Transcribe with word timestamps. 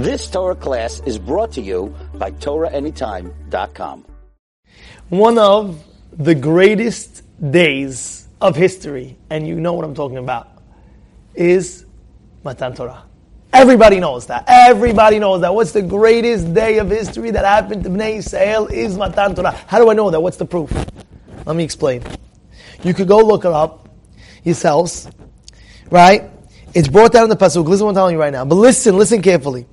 This 0.00 0.30
Torah 0.30 0.54
class 0.54 1.02
is 1.04 1.18
brought 1.18 1.52
to 1.52 1.60
you 1.60 1.94
by 2.14 2.30
TorahAnytime.com. 2.30 4.06
One 5.10 5.36
of 5.36 5.84
the 6.16 6.34
greatest 6.34 7.22
days 7.50 8.26
of 8.40 8.56
history, 8.56 9.18
and 9.28 9.46
you 9.46 9.60
know 9.60 9.74
what 9.74 9.84
I'm 9.84 9.94
talking 9.94 10.16
about, 10.16 10.48
is 11.34 11.84
Matan 12.44 12.74
Torah. 12.74 13.04
Everybody 13.52 14.00
knows 14.00 14.24
that. 14.28 14.44
Everybody 14.48 15.18
knows 15.18 15.42
that. 15.42 15.54
What's 15.54 15.72
the 15.72 15.82
greatest 15.82 16.54
day 16.54 16.78
of 16.78 16.88
history 16.88 17.30
that 17.32 17.44
happened 17.44 17.84
to 17.84 17.90
Bnei 17.90 18.20
Yisrael 18.20 18.72
is 18.72 18.96
Matan 18.96 19.34
Torah. 19.34 19.50
How 19.50 19.78
do 19.78 19.90
I 19.90 19.92
know 19.92 20.08
that? 20.08 20.18
What's 20.18 20.38
the 20.38 20.46
proof? 20.46 20.72
Let 21.44 21.56
me 21.56 21.62
explain. 21.62 22.02
You 22.82 22.94
could 22.94 23.06
go 23.06 23.18
look 23.18 23.44
it 23.44 23.52
up 23.52 23.90
yourselves, 24.44 25.10
right? 25.90 26.30
It's 26.72 26.88
brought 26.88 27.12
down 27.12 27.24
in 27.24 27.28
the 27.28 27.36
pasuk. 27.36 27.68
Listen 27.68 27.84
what 27.84 27.90
I'm 27.90 27.96
telling 27.96 28.14
you 28.14 28.20
right 28.20 28.32
now. 28.32 28.46
But 28.46 28.54
listen, 28.54 28.96
listen 28.96 29.20
carefully. 29.20 29.66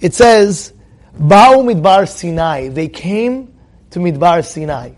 It 0.00 0.14
says, 0.14 0.72
"Ba'u 1.18 1.64
midbar 1.64 2.08
Sinai." 2.08 2.68
They 2.68 2.88
came 2.88 3.52
to 3.90 3.98
midbar 3.98 4.44
Sinai. 4.44 4.90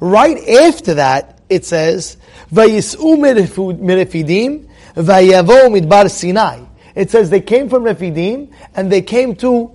Right 0.00 0.38
after 0.48 0.94
that, 0.94 1.38
it 1.48 1.64
says, 1.64 2.16
"Vayis'u 2.52 3.16
mirefidim, 3.18 4.66
vayavo 4.96 5.68
midbar 5.68 6.10
Sinai." 6.10 6.60
It 6.94 7.10
says 7.10 7.30
they 7.30 7.40
came 7.40 7.68
from 7.68 7.84
Refidim 7.84 8.50
and 8.76 8.90
they 8.90 9.02
came 9.02 9.34
to 9.36 9.72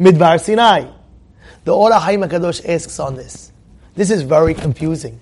Midbar 0.00 0.40
Sinai. 0.40 0.86
The 1.64 1.74
Or 1.74 1.90
HaChaim 1.90 2.28
HaKadosh 2.28 2.68
asks 2.68 2.98
on 2.98 3.16
this. 3.16 3.52
This 3.94 4.10
is 4.10 4.22
very 4.22 4.54
confusing. 4.54 5.20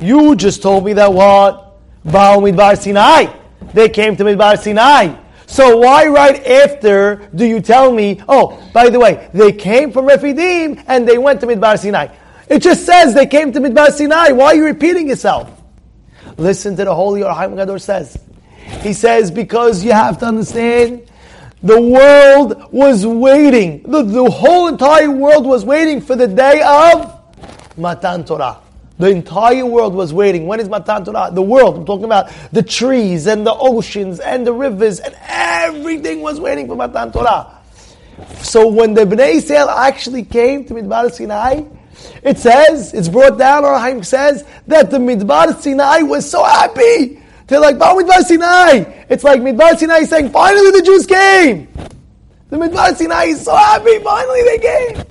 You 0.00 0.36
just 0.36 0.62
told 0.62 0.84
me 0.84 0.92
that 0.94 1.12
what? 1.12 1.78
Baal 2.04 2.40
Midbar 2.40 2.78
Sinai. 2.78 3.26
They 3.74 3.88
came 3.88 4.16
to 4.16 4.24
Midbar 4.24 4.58
Sinai. 4.58 5.14
So 5.50 5.78
why 5.78 6.06
right 6.06 6.46
after 6.46 7.28
do 7.34 7.44
you 7.44 7.60
tell 7.60 7.90
me, 7.90 8.22
oh, 8.28 8.62
by 8.72 8.88
the 8.88 9.00
way, 9.00 9.28
they 9.34 9.50
came 9.50 9.90
from 9.90 10.06
Refidim 10.06 10.84
and 10.86 11.08
they 11.08 11.18
went 11.18 11.40
to 11.40 11.48
Midbar 11.48 11.76
Sinai? 11.76 12.06
It 12.48 12.62
just 12.62 12.86
says 12.86 13.14
they 13.14 13.26
came 13.26 13.50
to 13.54 13.58
Midbar 13.58 13.90
Sinai. 13.90 14.30
Why 14.30 14.46
are 14.46 14.54
you 14.54 14.64
repeating 14.64 15.08
yourself? 15.08 15.50
Listen 16.36 16.76
to 16.76 16.84
the 16.84 16.94
Holy 16.94 17.24
Or 17.24 17.34
HaChaim 17.34 17.54
HaKadosh 17.54 17.80
says. 17.80 18.16
He 18.80 18.92
says, 18.92 19.32
because 19.32 19.82
you 19.84 19.90
have 19.90 20.18
to 20.18 20.26
understand, 20.26 21.10
the 21.64 21.80
world 21.80 22.72
was 22.72 23.04
waiting. 23.04 23.82
The, 23.82 24.04
the 24.04 24.30
whole 24.30 24.68
entire 24.68 25.10
world 25.10 25.46
was 25.46 25.64
waiting 25.64 26.00
for 26.00 26.14
the 26.14 26.28
day 26.28 26.62
of 26.62 27.20
Matan 27.76 28.24
Torah. 28.24 28.60
The 29.00 29.08
entire 29.08 29.64
world 29.64 29.94
was 29.94 30.12
waiting. 30.12 30.46
When 30.46 30.60
is 30.60 30.68
Matan 30.68 31.06
Torah? 31.06 31.30
The 31.32 31.40
world. 31.40 31.74
I'm 31.74 31.86
talking 31.86 32.04
about 32.04 32.30
the 32.52 32.62
trees 32.62 33.26
and 33.26 33.46
the 33.46 33.54
oceans 33.54 34.20
and 34.20 34.46
the 34.46 34.52
rivers 34.52 35.00
and 35.00 35.16
everything 35.26 36.20
was 36.20 36.38
waiting 36.38 36.66
for 36.66 36.76
Matan 36.76 37.10
Torah. 37.10 37.50
So 38.42 38.68
when 38.68 38.92
the 38.92 39.06
Bnei 39.06 39.36
Yisrael 39.36 39.68
actually 39.68 40.22
came 40.22 40.66
to 40.66 40.74
Midbar 40.74 41.10
Sinai, 41.10 41.62
it 42.22 42.36
says, 42.36 42.92
it's 42.92 43.08
brought 43.08 43.38
down, 43.38 43.64
or 43.64 43.78
Haim 43.78 44.02
says, 44.02 44.44
that 44.66 44.90
the 44.90 44.98
Midbar 44.98 45.58
Sinai 45.58 46.02
was 46.02 46.30
so 46.30 46.44
happy. 46.44 47.22
They're 47.46 47.58
like, 47.58 47.78
Ba 47.78 47.86
Midbar 47.86 48.20
Sinai. 48.20 48.84
It's 49.08 49.24
like 49.24 49.40
Midbar 49.40 49.78
Sinai 49.78 50.02
saying, 50.02 50.28
finally 50.28 50.72
the 50.72 50.82
Jews 50.82 51.06
came. 51.06 51.68
The 52.50 52.58
Midbar 52.58 52.94
Sinai 52.94 53.24
is 53.32 53.42
so 53.42 53.56
happy, 53.56 53.98
finally 54.00 54.42
they 54.42 54.58
came. 54.58 55.09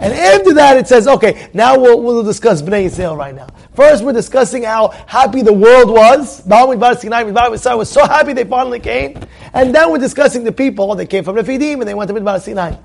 And 0.00 0.14
after 0.14 0.54
that, 0.54 0.78
it 0.78 0.88
says, 0.88 1.06
okay, 1.06 1.50
now 1.52 1.78
we'll, 1.78 2.00
we'll 2.00 2.22
discuss 2.22 2.62
Bnei 2.62 2.86
Yisrael 2.86 3.16
right 3.16 3.34
now. 3.34 3.48
First, 3.74 4.02
we're 4.02 4.14
discussing 4.14 4.62
how 4.62 4.88
happy 5.06 5.42
the 5.42 5.52
world 5.52 5.90
was. 5.90 6.42
Was 6.46 7.90
so 7.90 8.06
happy 8.06 8.32
they 8.32 8.44
finally 8.44 8.80
came. 8.80 9.20
And 9.52 9.74
then 9.74 9.90
we're 9.90 9.98
discussing 9.98 10.42
the 10.42 10.52
people. 10.52 10.94
They 10.94 11.04
came 11.04 11.22
from 11.22 11.36
the 11.36 11.42
Refidim 11.42 11.80
and 11.80 11.82
they 11.82 11.92
went 11.92 12.08
to 12.08 12.14
Midbar 12.14 12.40
Sinai. 12.40 12.76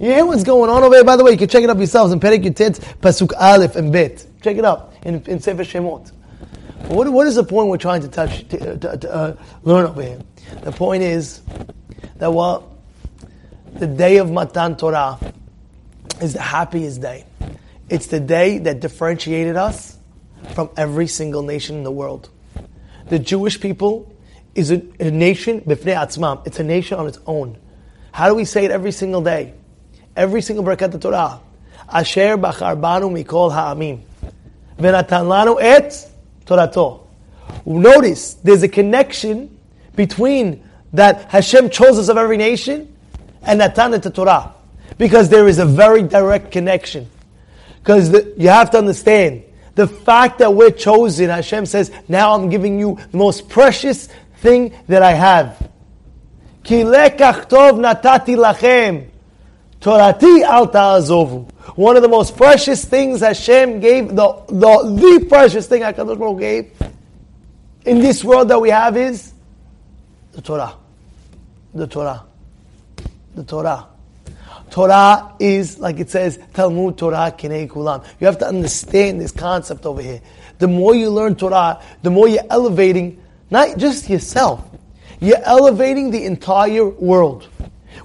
You 0.00 0.12
hear 0.12 0.26
what's 0.26 0.42
going 0.42 0.70
on 0.70 0.82
over 0.82 0.96
here? 0.96 1.04
By 1.04 1.16
the 1.16 1.22
way, 1.24 1.32
you 1.32 1.38
can 1.38 1.48
check 1.48 1.62
it 1.62 1.70
up 1.70 1.78
yourselves 1.78 2.12
in 2.12 2.18
Perek 2.18 2.42
Pasuk 3.00 3.32
Aleph 3.38 3.76
and 3.76 3.92
Bet. 3.92 4.26
Check 4.42 4.56
it 4.56 4.64
up 4.64 4.94
in, 5.02 5.22
in 5.26 5.38
Sefer 5.38 5.62
Shemot. 5.62 6.10
What, 6.88 7.08
what 7.12 7.28
is 7.28 7.36
the 7.36 7.44
point 7.44 7.68
we're 7.68 7.76
trying 7.76 8.02
to 8.02 8.08
touch, 8.08 8.48
to, 8.48 8.76
to, 8.78 8.96
to 8.96 9.14
uh, 9.14 9.36
learn 9.62 9.86
over 9.86 10.02
here? 10.02 10.20
The 10.62 10.72
point 10.72 11.02
is 11.04 11.42
that 12.16 12.32
what 12.32 12.64
the 13.74 13.86
day 13.86 14.16
of 14.16 14.30
Matan 14.30 14.76
Torah 14.76 15.18
is 16.20 16.34
the 16.34 16.40
happiest 16.40 17.00
day. 17.00 17.24
It's 17.88 18.06
the 18.06 18.20
day 18.20 18.58
that 18.58 18.80
differentiated 18.80 19.56
us 19.56 19.96
from 20.54 20.70
every 20.76 21.06
single 21.06 21.42
nation 21.42 21.76
in 21.76 21.84
the 21.84 21.90
world. 21.90 22.28
The 23.08 23.18
Jewish 23.18 23.60
people 23.60 24.12
is 24.54 24.70
a, 24.70 24.82
a 25.00 25.10
nation 25.10 25.60
b'fnei. 25.62 26.46
It's 26.46 26.60
a 26.60 26.64
nation 26.64 26.98
on 26.98 27.06
its 27.06 27.18
own. 27.26 27.56
How 28.12 28.28
do 28.28 28.34
we 28.34 28.44
say 28.44 28.64
it 28.64 28.70
every 28.70 28.92
single 28.92 29.22
day? 29.22 29.54
Every 30.16 30.42
single 30.42 30.64
Birkat 30.64 31.00
Torah. 31.00 31.40
Asher 31.90 32.36
bachar 32.36 32.80
banu 32.80 33.08
mikol 33.08 33.52
ha'amim. 33.52 34.00
V'natan 34.78 35.26
lanu 35.26 35.58
et 35.60 36.10
Torato. 36.44 37.06
Notice 37.64 38.34
there's 38.34 38.62
a 38.62 38.68
connection 38.68 39.58
between 39.94 40.62
that 40.92 41.30
Hashem 41.30 41.70
chose 41.70 41.98
us 41.98 42.08
of 42.08 42.16
every 42.16 42.36
nation 42.36 42.94
and 43.42 43.58
Natan 43.58 44.00
to 44.00 44.10
Torah. 44.10 44.54
Because 44.98 45.28
there 45.28 45.48
is 45.48 45.58
a 45.58 45.64
very 45.64 46.02
direct 46.02 46.52
connection. 46.52 47.08
Because 47.78 48.12
you 48.36 48.48
have 48.48 48.70
to 48.72 48.78
understand, 48.78 49.44
the 49.74 49.86
fact 49.86 50.38
that 50.40 50.52
we're 50.52 50.72
chosen, 50.72 51.30
Hashem 51.30 51.64
says, 51.66 51.92
now 52.08 52.34
I'm 52.34 52.50
giving 52.50 52.78
you 52.80 52.98
the 53.12 53.16
most 53.16 53.48
precious 53.48 54.08
thing 54.38 54.74
that 54.88 55.02
I 55.02 55.12
have. 55.12 55.70
Torati 59.80 60.42
al. 60.42 61.44
One 61.76 61.96
of 61.96 62.02
the 62.02 62.08
most 62.08 62.36
precious 62.36 62.84
things 62.84 63.20
Hashem 63.20 63.80
gave, 63.80 64.08
the, 64.08 64.42
the, 64.48 65.20
the 65.20 65.26
precious 65.28 65.68
thing 65.68 65.82
HaKadosh 65.82 66.18
Baruch 66.18 66.40
gave 66.40 66.72
in 67.84 68.00
this 68.00 68.24
world 68.24 68.48
that 68.48 68.60
we 68.60 68.70
have 68.70 68.96
is 68.96 69.32
the 70.32 70.42
Torah. 70.42 70.74
The 71.74 71.86
Torah. 71.86 72.24
The 73.34 73.44
Torah. 73.44 73.86
Torah 74.78 75.34
is, 75.40 75.80
like 75.80 75.98
it 75.98 76.08
says, 76.08 76.38
Talmud 76.54 76.96
Torah 76.96 77.34
Kinei 77.36 77.66
Kulam. 77.66 78.06
You 78.20 78.28
have 78.28 78.38
to 78.38 78.46
understand 78.46 79.20
this 79.20 79.32
concept 79.32 79.84
over 79.84 80.00
here. 80.00 80.20
The 80.60 80.68
more 80.68 80.94
you 80.94 81.10
learn 81.10 81.34
Torah, 81.34 81.82
the 82.02 82.10
more 82.10 82.28
you're 82.28 82.46
elevating 82.48 83.20
not 83.50 83.76
just 83.76 84.08
yourself, 84.08 84.64
you're 85.18 85.42
elevating 85.42 86.12
the 86.12 86.24
entire 86.24 86.86
world. 86.86 87.48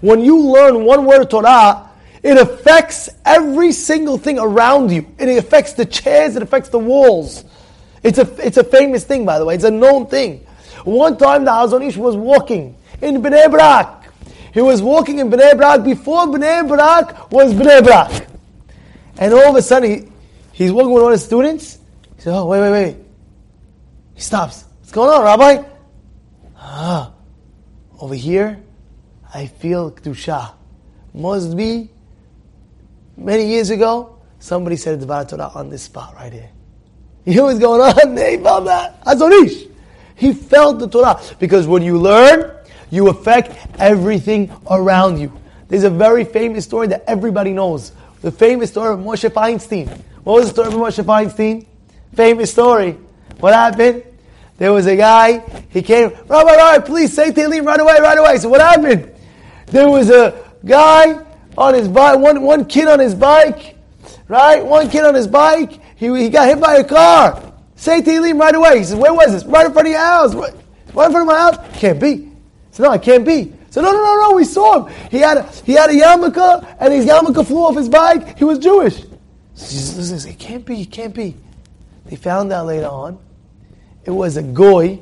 When 0.02 0.22
you 0.22 0.40
learn 0.40 0.84
one 0.84 1.06
word 1.06 1.22
of 1.22 1.30
Torah, 1.30 1.92
it 2.24 2.40
affects 2.40 3.08
every 3.24 3.72
single 3.72 4.18
thing 4.18 4.40
around 4.40 4.92
you. 4.92 5.06
It 5.20 5.30
affects 5.38 5.74
the 5.74 5.86
chairs, 5.86 6.36
it 6.36 6.42
affects 6.42 6.70
the 6.70 6.80
walls. 6.80 7.46
It's 8.02 8.18
a, 8.18 8.28
it's 8.44 8.58
a 8.58 8.64
famous 8.64 9.04
thing, 9.04 9.28
by 9.28 9.38
the 9.38 9.46
way. 9.46 9.54
It's 9.54 9.64
a 9.64 9.70
known 9.70 10.08
thing. 10.08 10.40
One 10.86 11.18
time 11.20 11.46
the 11.46 11.52
Chazon 11.52 11.88
Ish 11.88 11.98
was 11.98 12.18
walking 12.18 12.76
in 13.00 13.22
Bnei 13.22 13.52
Brak. 13.52 14.03
He 14.54 14.62
was 14.62 14.82
walking 14.82 15.20
in 15.20 15.32
Bnei 15.32 15.58
Brak 15.58 15.84
before 15.84 16.28
Bnei 16.28 16.68
Brak 16.68 17.32
was 17.32 17.54
Bnei 17.54 17.84
Brak. 17.84 18.28
And 19.18 19.34
all 19.34 19.50
of 19.50 19.56
a 19.56 19.62
sudden, 19.62 19.90
he, 19.90 20.12
he's 20.52 20.72
walking 20.72 20.94
with 20.94 21.04
one 21.04 21.12
of 21.12 21.18
his 21.18 21.26
students. 21.26 21.80
He 22.16 22.22
said, 22.22 22.34
oh, 22.36 22.46
wait, 22.46 22.62
wait, 22.62 22.72
wait. 22.72 22.98
He 24.14 24.22
stops. 24.22 24.66
What's 24.80 24.92
going 24.92 25.10
on, 25.10 25.24
Rabbi? 25.24 25.64
Ah, 26.56 27.14
over 28.00 28.14
here, 28.14 28.62
I 29.34 29.48
feel 29.48 29.92
Kedusha. 29.92 30.54
Must 31.16 31.58
be 31.58 31.90
many 33.18 33.48
years 33.48 33.72
ago, 33.72 34.20
somebody 34.40 34.76
said 34.76 35.00
Dvar 35.00 35.28
Torah 35.28 35.52
on 35.56 35.70
this 35.70 35.84
spot 35.84 36.14
right 36.16 36.32
here. 36.32 36.50
You 37.26 37.36
know 37.36 37.46
what's 37.46 37.60
going 37.60 37.80
on? 37.80 38.18
He 38.18 38.38
felt. 38.38 38.66
Chazon 38.66 39.70
He 40.16 40.34
felt 40.34 40.80
the 40.80 40.90
Torah. 40.90 41.22
Because 41.40 41.68
when 41.68 41.82
you 41.82 41.98
learn, 41.98 42.52
you 42.90 43.10
affect 43.10 43.58
everything 43.80 44.52
around 44.70 45.20
you. 45.20 45.32
There's 45.68 45.84
a 45.84 45.90
very 45.90 46.24
famous 46.24 46.66
story 46.66 46.88
that 46.88 47.04
everybody 47.08 47.52
knows. 47.52 47.92
The 48.22 48.32
famous 48.32 48.70
story 48.70 48.94
of 48.94 49.00
Moshe 49.00 49.30
Feinstein. 49.30 49.90
What 50.24 50.36
was 50.36 50.46
the 50.46 50.54
story 50.54 50.68
of 50.68 50.74
Moshe 50.76 51.04
Feinstein? 51.04 51.66
Famous 52.16 52.52
story. 52.52 52.98
What 53.40 53.54
happened? 53.54 54.04
There 54.58 54.72
was 54.72 54.86
a 54.86 54.96
guy, 54.96 55.40
he 55.70 55.82
came, 55.82 56.12
Rabbi, 56.28 56.56
Rabbi, 56.56 56.86
please 56.86 57.12
say 57.12 57.32
Tehillim 57.32 57.66
right 57.66 57.80
away, 57.80 57.98
right 58.00 58.18
away. 58.18 58.38
So 58.38 58.50
what 58.50 58.62
happened? 58.62 59.12
There 59.66 59.90
was 59.90 60.10
a 60.10 60.48
guy 60.64 61.26
on 61.58 61.74
his 61.74 61.88
bike, 61.88 62.20
one, 62.20 62.42
one 62.44 62.66
kid 62.66 62.88
on 62.88 63.00
his 63.00 63.16
bike, 63.16 63.76
right? 64.28 64.64
One 64.64 64.90
kid 64.90 65.06
on 65.06 65.16
his 65.16 65.28
bike, 65.28 65.82
he, 65.96 66.08
he 66.18 66.30
got 66.30 66.48
hit 66.48 66.60
by 66.60 66.76
a 66.76 66.84
car. 66.84 67.54
Say 67.76 68.02
Tehillim 68.02 68.40
right 68.40 68.56
away. 68.56 68.78
He 68.78 68.84
says, 68.86 68.96
where 68.96 69.14
was 69.14 69.32
this? 69.32 69.44
Right 69.44 69.66
in 69.66 69.74
front 69.74 69.88
of 69.88 69.92
your 69.92 70.02
house. 70.02 70.36
Right, 70.36 70.54
right 70.94 71.06
in 71.08 71.12
front 71.12 71.16
of 71.16 71.26
my 71.28 71.38
house? 71.38 71.80
Can't 71.80 72.00
be. 72.00 72.33
Said, 72.74 72.84
no, 72.84 72.90
I 72.90 72.98
can't 72.98 73.24
be. 73.24 73.54
Said, 73.70 73.84
no, 73.84 73.92
no, 73.92 74.04
no, 74.04 74.30
no, 74.30 74.36
we 74.36 74.46
saw 74.46 74.84
him. 74.84 74.94
He 75.12 75.20
had 75.20 75.38
a, 75.38 75.44
he 75.64 75.74
had 75.74 75.92
a 75.92 75.94
yarmulke, 75.94 76.76
and 76.80 76.92
his 76.92 77.06
yarmulke 77.06 77.46
flew 77.46 77.64
off 77.66 77.76
his 77.76 77.88
bike. 77.88 78.36
He 78.36 78.44
was 78.44 78.58
Jewish. 78.58 79.04
So 79.54 80.28
it 80.28 80.40
can't 80.40 80.66
be, 80.66 80.82
it 80.82 80.92
can't 80.92 81.14
be. 81.14 81.36
They 82.06 82.16
found 82.16 82.52
out 82.52 82.66
later 82.66 82.88
on, 82.88 83.20
it 84.06 84.10
was 84.10 84.38
a 84.38 84.42
goy 84.42 85.00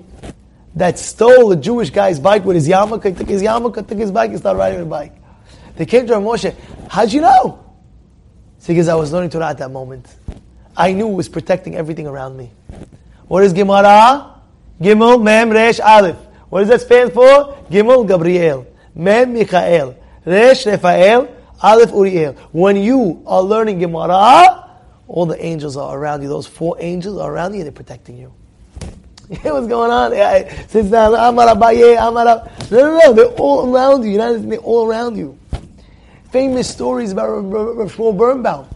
that 0.75 0.99
stole 0.99 1.49
a 1.53 1.55
Jewish 1.55 1.91
guy's 1.91 2.19
bike 2.19 2.43
with 2.43 2.55
his 2.55 2.67
yarmulke, 2.67 3.05
he 3.05 3.13
took 3.13 3.29
his 3.29 3.41
yarmulke, 3.41 3.87
took 3.87 3.97
his 3.97 4.11
bike, 4.11 4.31
and 4.31 4.39
started 4.39 4.59
riding 4.59 4.81
a 4.81 4.85
bike. 4.85 5.13
They 5.77 5.85
came 5.85 6.05
to 6.07 6.15
Moshe, 6.15 6.53
how'd 6.89 7.13
you 7.13 7.21
know? 7.21 7.63
Because 8.67 8.89
I 8.89 8.95
was 8.95 9.13
learning 9.13 9.29
Torah 9.29 9.47
at 9.47 9.59
that 9.59 9.71
moment. 9.71 10.13
I 10.75 10.91
knew 10.91 11.07
it 11.07 11.13
was 11.13 11.29
protecting 11.29 11.75
everything 11.75 12.05
around 12.05 12.35
me. 12.35 12.51
What 13.29 13.45
is 13.45 13.53
Gemara? 13.53 14.41
Gimel, 14.81 15.23
Mem, 15.23 15.51
Resh, 15.51 15.79
Aleph. 15.79 16.17
What 16.51 16.59
does 16.59 16.69
that 16.69 16.81
stand 16.81 17.13
for? 17.13 17.57
Gimel, 17.71 18.05
Gabriel. 18.05 18.67
Mem, 18.93 19.33
Michael. 19.33 19.95
Resh, 20.25 20.65
Raphael. 20.65 21.33
Aleph, 21.63 21.91
Uriel. 21.91 22.33
When 22.51 22.75
you 22.75 23.23
are 23.25 23.41
learning 23.41 23.79
Gemara, 23.79 24.69
all 25.07 25.25
the 25.25 25.43
angels 25.43 25.77
are 25.77 25.97
around 25.97 26.23
you. 26.23 26.27
Those 26.27 26.47
four 26.47 26.75
angels 26.79 27.17
are 27.19 27.31
around 27.31 27.53
you 27.53 27.63
they're 27.63 27.71
protecting 27.71 28.17
you. 28.17 28.33
What's 29.43 29.67
going 29.67 29.91
on? 29.91 30.11
Since 30.67 30.91
now, 30.91 31.13
Amar 31.13 31.55
Abaye, 31.55 31.95
Amar 32.05 32.25
No, 32.69 32.77
no, 32.77 32.99
no. 32.99 33.13
They're 33.13 33.25
all 33.27 33.73
around 33.73 34.03
you. 34.03 34.11
You're 34.11 34.37
they're 34.39 34.57
all 34.59 34.85
around 34.85 35.15
you. 35.15 35.39
Famous 36.31 36.69
stories 36.69 37.13
about 37.13 37.29
Rav 37.29 37.93
Shmuel 37.93 38.17
Birnbaum. 38.17 38.67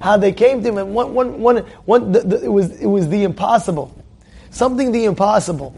How 0.00 0.16
they 0.16 0.30
came 0.32 0.62
to 0.62 0.68
him 0.68 0.78
and 0.78 0.94
one, 0.94 1.12
one, 1.12 1.40
one, 1.40 1.58
one, 1.86 2.12
the, 2.12 2.20
the, 2.20 2.44
it, 2.44 2.48
was, 2.48 2.80
it 2.80 2.86
was 2.86 3.08
the 3.08 3.24
impossible. 3.24 3.92
Something 4.50 4.92
the 4.92 5.06
impossible. 5.06 5.74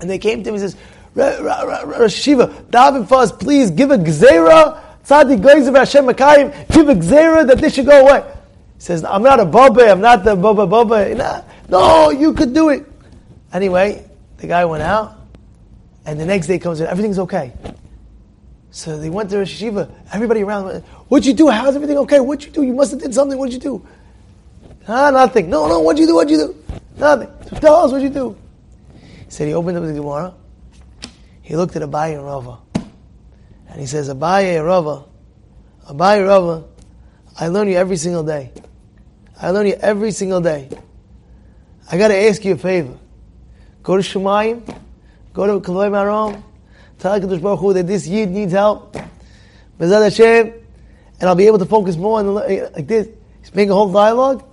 And 0.00 0.08
they 0.08 0.18
came 0.18 0.42
to 0.42 0.48
him 0.48 0.54
and 0.56 0.62
says, 0.62 0.76
Rosh 1.14 2.26
Yeshiva, 2.26 2.50
daven 2.70 3.06
for 3.06 3.18
us, 3.18 3.32
please 3.32 3.70
give 3.70 3.90
a 3.90 3.98
gzera, 3.98 4.80
tzaddik 5.04 5.68
of 5.68 5.74
Hashem 5.74 6.06
Makayim, 6.06 6.72
give 6.72 6.88
a 6.88 6.94
gzera 6.94 7.46
that 7.46 7.58
this 7.58 7.74
should 7.74 7.86
go 7.86 8.06
away. 8.06 8.22
He 8.76 8.80
says, 8.80 9.04
I'm 9.04 9.22
not 9.22 9.40
a 9.40 9.44
baba, 9.44 9.90
I'm 9.90 10.00
not 10.00 10.24
the 10.24 10.36
baba 10.36 10.66
baba. 10.66 11.44
No, 11.68 12.10
you 12.10 12.32
could 12.32 12.54
do 12.54 12.70
it. 12.70 12.86
Anyway, 13.52 14.08
the 14.38 14.46
guy 14.46 14.64
went 14.64 14.82
out, 14.82 15.18
and 16.06 16.18
the 16.18 16.24
next 16.24 16.46
day 16.46 16.58
comes 16.58 16.80
in, 16.80 16.86
everything's 16.86 17.18
okay. 17.18 17.52
So 18.70 18.98
they 18.98 19.10
went 19.10 19.30
to 19.30 19.38
Rosh 19.38 19.60
Yeshiva, 19.60 19.90
everybody 20.12 20.42
around 20.42 20.64
went, 20.66 20.84
what'd 21.08 21.26
you 21.26 21.34
do? 21.34 21.48
How's 21.48 21.74
everything 21.74 21.98
okay? 21.98 22.20
What'd 22.20 22.46
you 22.46 22.52
do? 22.52 22.62
You 22.62 22.72
must 22.72 22.92
have 22.92 23.00
did 23.00 23.12
something, 23.12 23.36
what'd 23.36 23.52
you 23.52 23.60
do? 23.60 23.86
Ah, 24.88 25.10
nothing. 25.10 25.50
No, 25.50 25.66
no, 25.68 25.80
what'd 25.80 25.98
you 25.98 26.06
do? 26.06 26.14
What'd 26.14 26.30
you 26.30 26.38
do? 26.38 26.56
Nothing. 26.96 27.28
So 27.48 27.56
tell 27.56 27.76
us 27.76 27.92
what 27.92 28.00
you 28.00 28.08
do. 28.08 28.36
He 29.30 29.36
said 29.36 29.46
he 29.46 29.54
opened 29.54 29.78
up 29.78 29.84
the 29.84 29.92
Gemara. 29.92 30.34
He 31.40 31.54
looked 31.54 31.76
at 31.76 31.82
Abaye 31.82 32.16
and 32.16 32.24
Rava. 32.24 32.58
And 33.68 33.80
he 33.80 33.86
says, 33.86 34.08
Abaye 34.08 34.56
and 34.56 34.66
Rava, 34.66 35.04
Abaye 35.88 36.26
Rava, 36.26 36.64
I 37.38 37.46
learn 37.46 37.68
you 37.68 37.76
every 37.76 37.96
single 37.96 38.24
day. 38.24 38.50
I 39.40 39.52
learn 39.52 39.68
you 39.68 39.74
every 39.74 40.10
single 40.10 40.40
day. 40.40 40.68
I 41.92 41.96
got 41.96 42.08
to 42.08 42.16
ask 42.16 42.44
you 42.44 42.54
a 42.54 42.58
favor. 42.58 42.98
Go 43.84 43.96
to 43.96 44.02
Shamayim, 44.02 44.66
go 45.32 45.46
to 45.46 45.64
Kavod 45.64 45.92
Marom, 45.92 46.42
tell 46.98 47.20
HaKadosh 47.20 47.40
Baruch 47.40 47.60
Hu 47.60 47.72
that 47.74 47.86
this 47.86 48.08
Yid 48.08 48.32
needs 48.32 48.52
help. 48.52 48.96
B'ezrat 49.78 50.02
Hashem, 50.02 50.54
and 51.20 51.28
I'll 51.28 51.36
be 51.36 51.46
able 51.46 51.60
to 51.60 51.66
focus 51.66 51.96
more 51.96 52.18
on 52.18 52.26
the, 52.26 52.32
like 52.74 52.88
this. 52.88 53.06
He's 53.42 53.54
making 53.54 53.70
a 53.70 53.74
whole 53.74 53.92
dialogue. 53.92 54.44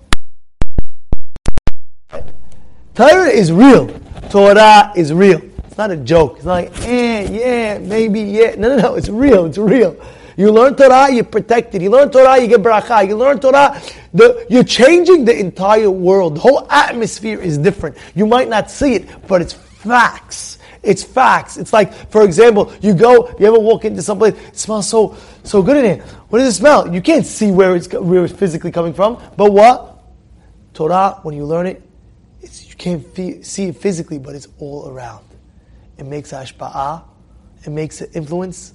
Torah 2.93 3.29
is 3.29 3.51
real. 3.51 4.03
Torah 4.29 4.91
is 4.95 5.13
real. 5.13 5.41
It's 5.65 5.77
not 5.77 5.91
a 5.91 5.97
joke. 5.97 6.37
It's 6.37 6.45
not 6.45 6.53
like, 6.53 6.81
eh, 6.81 7.27
yeah, 7.29 7.77
maybe, 7.77 8.21
yeah. 8.21 8.55
No, 8.55 8.69
no, 8.69 8.77
no. 8.77 8.95
It's 8.95 9.09
real. 9.09 9.45
It's 9.45 9.57
real. 9.57 9.95
You 10.37 10.51
learn 10.51 10.75
Torah, 10.75 11.11
you're 11.11 11.23
protected. 11.23 11.81
You 11.81 11.89
learn 11.89 12.11
Torah, 12.11 12.39
you 12.39 12.47
get 12.47 12.61
bracha. 12.61 13.07
You 13.07 13.17
learn 13.17 13.39
Torah, 13.39 13.81
the, 14.13 14.45
you're 14.49 14.63
changing 14.63 15.25
the 15.25 15.37
entire 15.37 15.89
world. 15.89 16.35
The 16.35 16.41
whole 16.41 16.71
atmosphere 16.71 17.41
is 17.41 17.57
different. 17.57 17.97
You 18.13 18.27
might 18.27 18.47
not 18.47 18.69
see 18.69 18.93
it, 18.93 19.27
but 19.27 19.41
it's 19.41 19.53
facts. 19.53 20.59
It's 20.83 21.03
facts. 21.03 21.57
It's 21.57 21.73
like, 21.73 21.91
for 22.11 22.23
example, 22.23 22.71
you 22.81 22.93
go, 22.93 23.33
you 23.39 23.47
ever 23.47 23.57
walk 23.57 23.83
into 23.83 24.03
some 24.03 24.19
place, 24.19 24.35
it 24.35 24.57
smells 24.57 24.87
so, 24.87 25.17
so 25.43 25.63
good 25.63 25.77
in 25.77 25.85
here. 25.85 26.05
What 26.29 26.37
does 26.37 26.53
it 26.53 26.57
smell? 26.57 26.93
You 26.93 27.01
can't 27.01 27.25
see 27.25 27.51
where 27.51 27.75
it's, 27.75 27.91
where 27.91 28.23
it's 28.23 28.33
physically 28.33 28.71
coming 28.71 28.93
from, 28.93 29.19
but 29.35 29.51
what? 29.51 30.03
Torah, 30.75 31.19
when 31.23 31.35
you 31.35 31.45
learn 31.45 31.65
it, 31.65 31.86
can't 32.77 33.03
see 33.45 33.67
it 33.67 33.77
physically, 33.77 34.19
but 34.19 34.35
it's 34.35 34.47
all 34.59 34.89
around. 34.89 35.25
It 35.97 36.05
makes 36.05 36.31
ashpa'ah, 36.31 37.03
it 37.65 37.69
makes 37.69 38.01
an 38.01 38.09
influence 38.13 38.73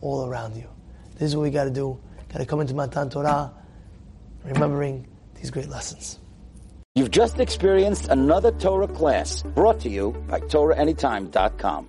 all 0.00 0.26
around 0.26 0.56
you. 0.56 0.68
This 1.14 1.30
is 1.30 1.36
what 1.36 1.42
we 1.42 1.50
got 1.50 1.64
to 1.64 1.70
do. 1.70 1.98
Got 2.32 2.38
to 2.38 2.46
come 2.46 2.60
into 2.60 2.74
Matan 2.74 3.10
Torah, 3.10 3.52
remembering 4.44 5.06
these 5.34 5.50
great 5.50 5.68
lessons. 5.68 6.18
You've 6.94 7.10
just 7.10 7.38
experienced 7.38 8.08
another 8.08 8.50
Torah 8.52 8.88
class 8.88 9.42
brought 9.42 9.80
to 9.80 9.88
you 9.88 10.12
by 10.28 10.40
TorahAnytime.com. 10.40 11.86